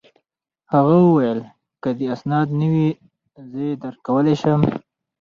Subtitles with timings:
[0.73, 1.39] هغه وویل:
[1.81, 2.89] که دي اسناد نه وي،
[3.51, 4.61] زه يې درکولای شم.